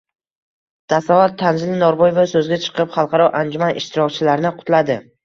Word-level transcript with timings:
Dastavval 0.93 1.35
Tanzila 1.41 1.75
Norboyeva 1.83 2.23
soʻzga 2.31 2.57
chiqib, 2.63 2.89
xalqaro 2.97 3.29
anjuman 3.41 3.81
ishtirokchilarini 3.83 4.53
qutladi. 4.57 4.99